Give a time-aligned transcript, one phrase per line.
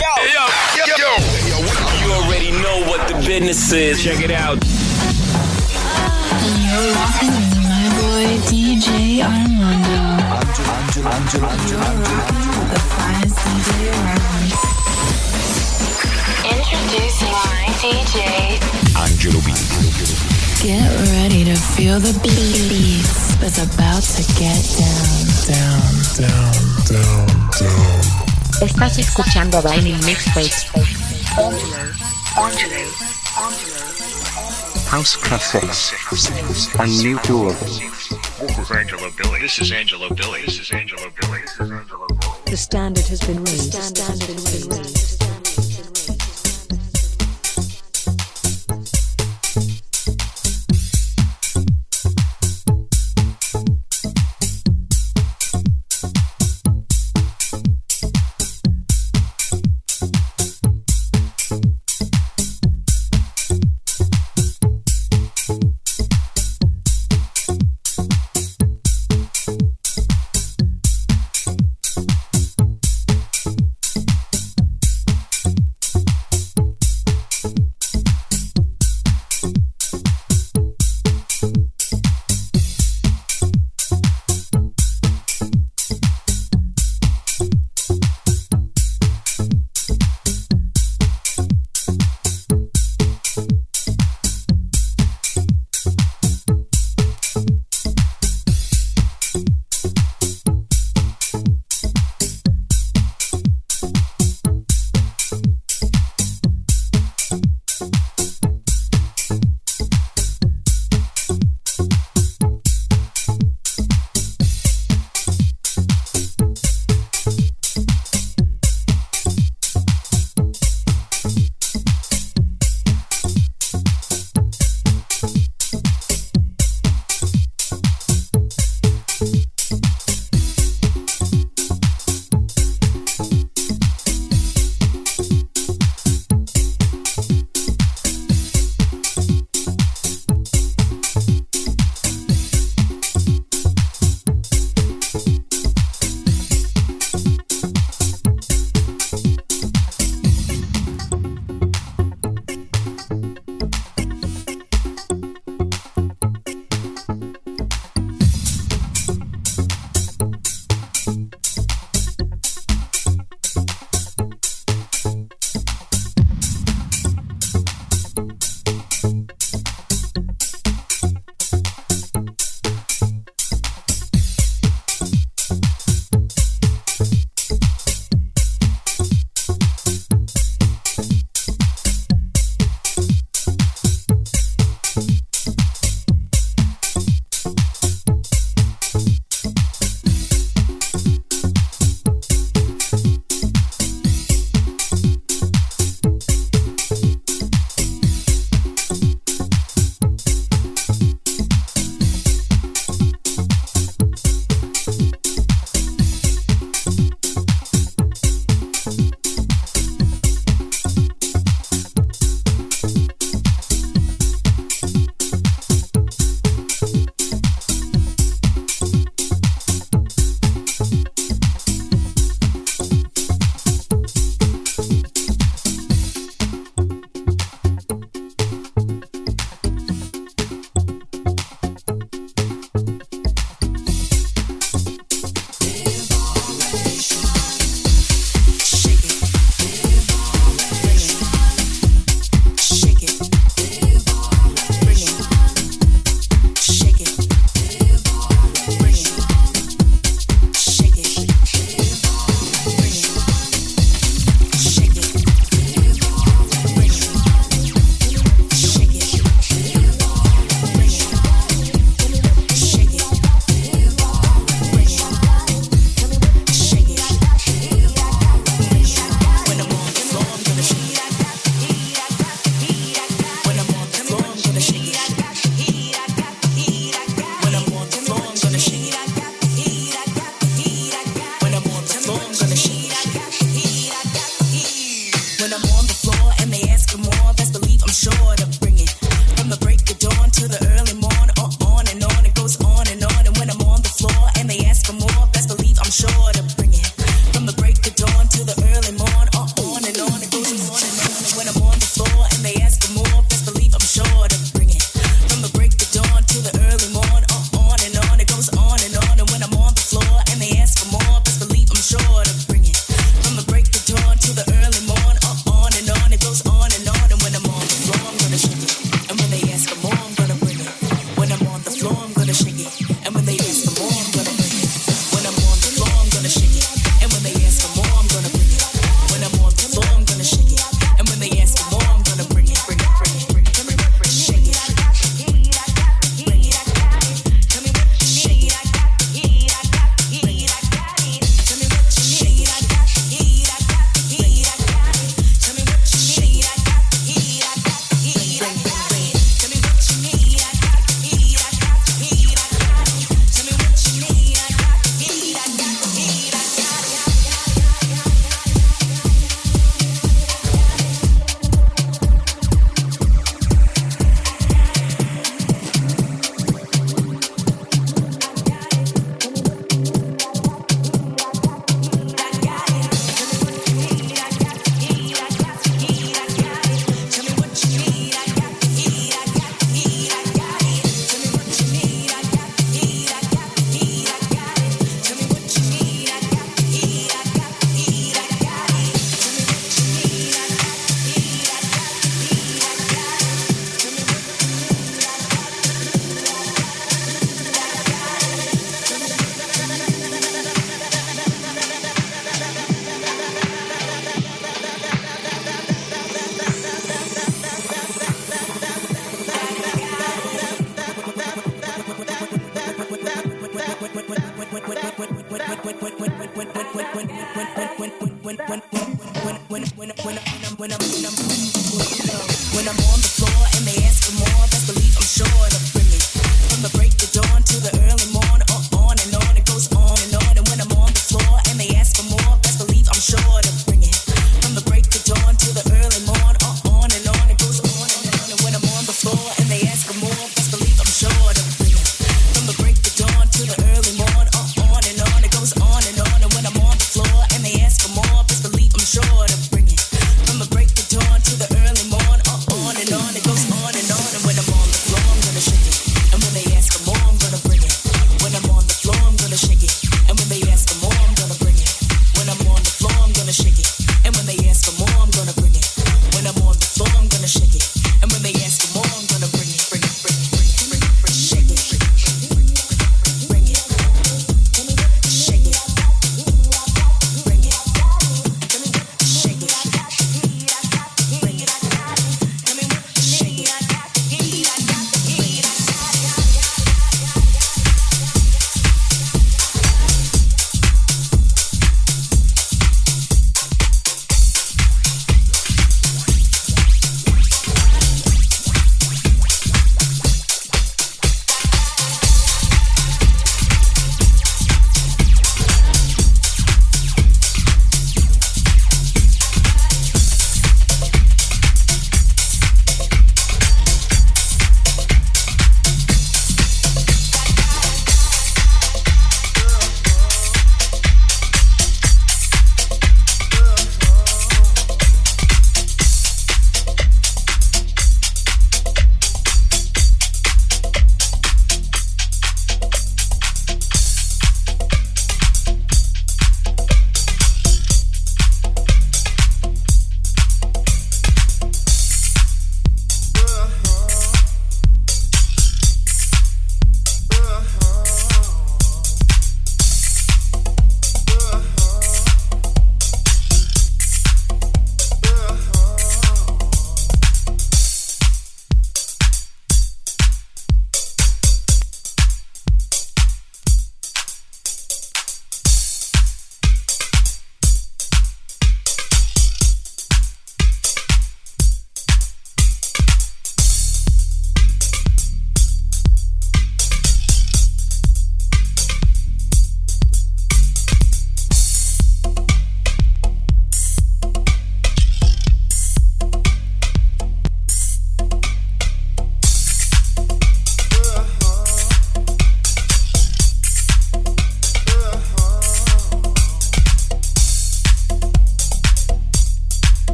[0.00, 1.12] Yo, yo, yo.
[2.00, 4.02] You already know what the business is.
[4.02, 4.56] Check it out.
[6.40, 10.00] You're rocking with my boy DJ Armando.
[10.24, 11.84] Angelo, Angelo, Angelo, Angelo.
[12.72, 14.48] The finest DJ around.
[16.48, 18.16] Introducing my DJ.
[18.96, 19.52] Angelo B.
[20.64, 23.04] Get ready to feel the beat
[23.44, 25.28] It's about to get down.
[25.46, 26.56] Down, down,
[26.88, 27.26] down,
[27.58, 28.29] down.
[28.60, 30.66] Estás escuchando a Vinyl Mixtapes.
[34.90, 35.94] House Classics
[36.78, 37.56] and New Tour.
[38.70, 39.40] Angelo Billy.
[39.40, 40.42] This is Angelo Billy.
[40.44, 41.40] This is Angelo Billy.
[41.40, 42.40] This is Angelo Billy.
[42.46, 43.72] The standard has been raised.
[43.72, 45.19] The standard has been raised.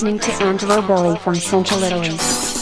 [0.00, 2.57] Listening to Angelo Billy from Central Italy.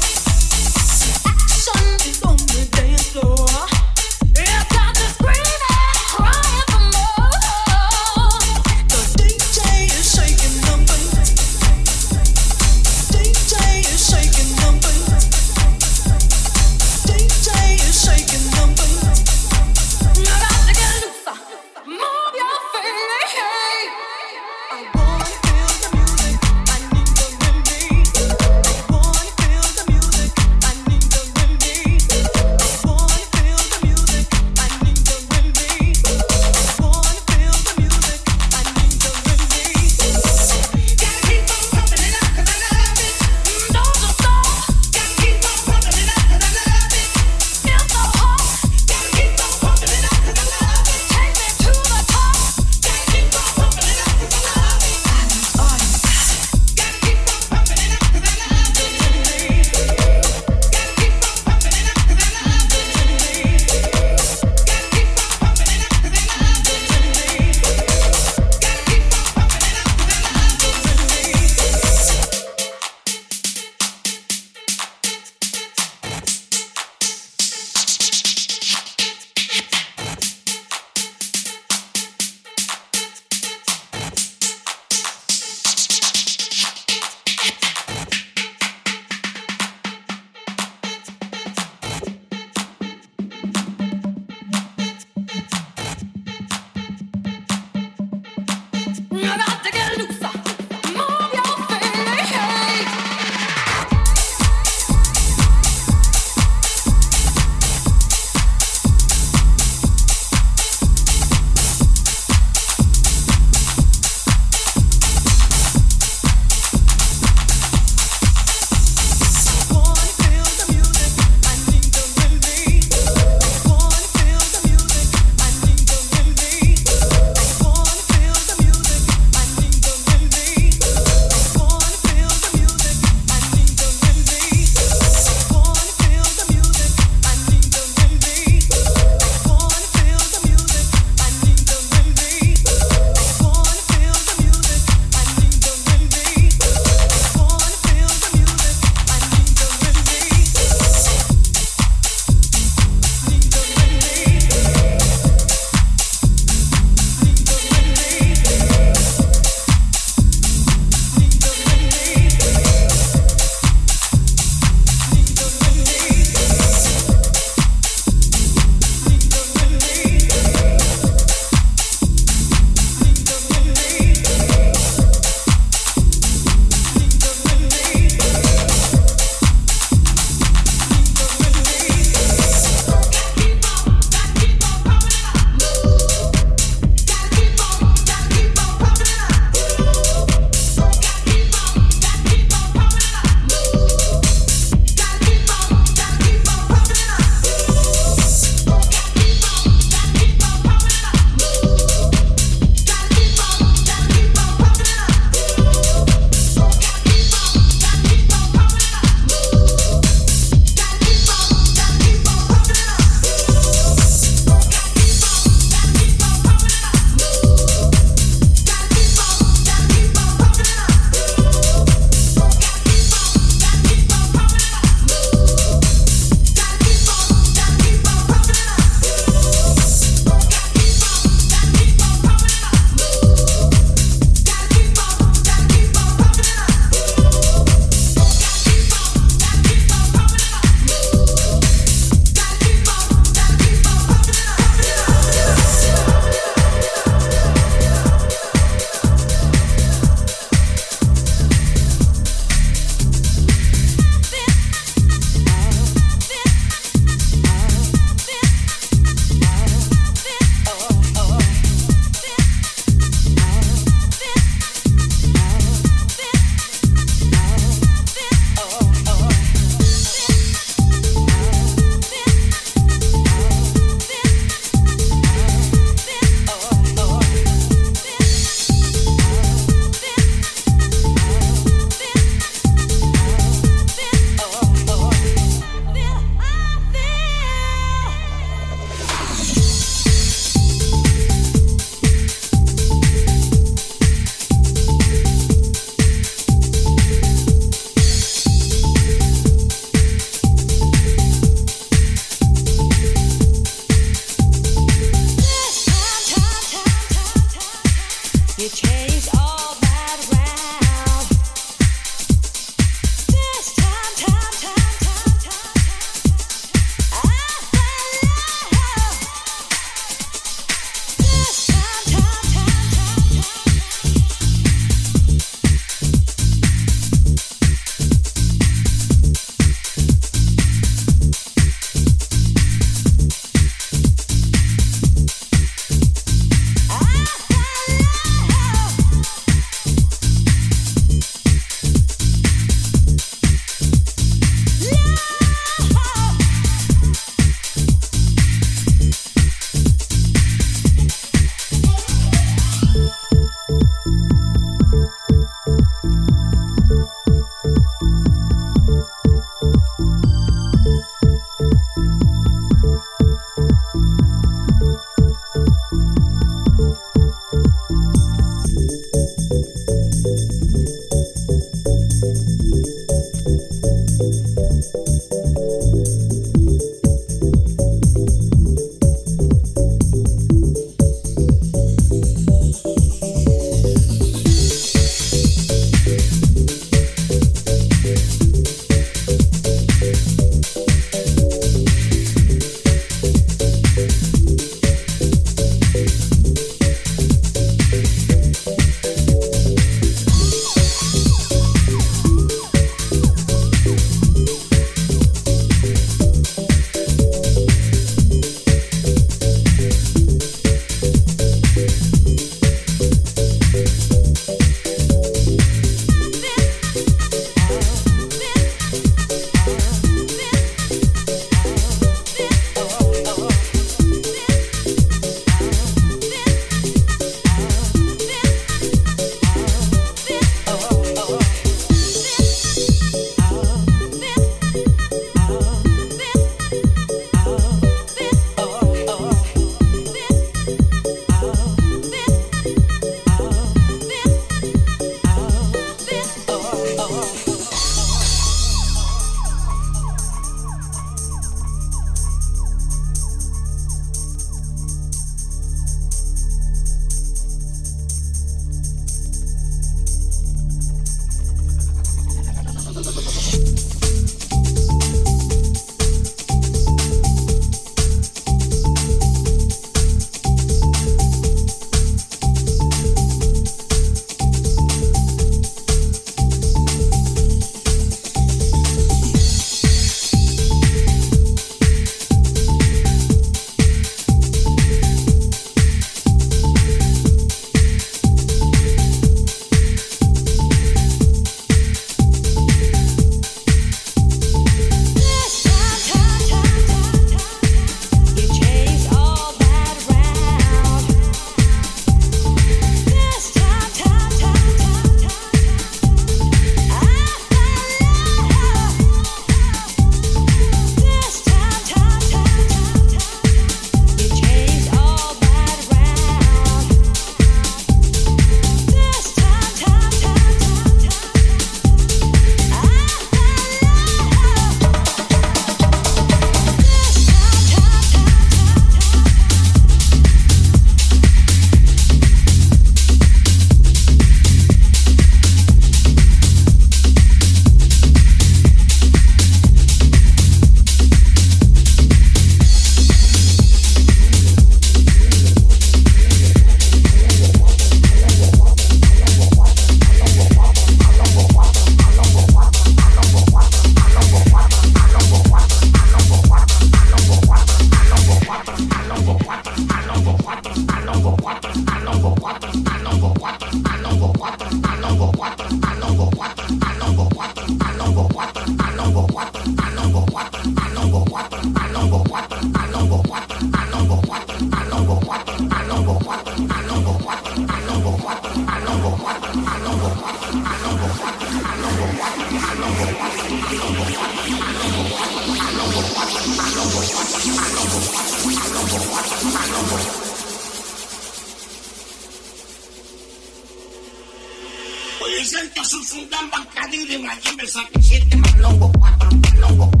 [595.23, 600.00] Hoy el centro es un sundán bancadero y allí me saqué siete malongo, cuatro malongo.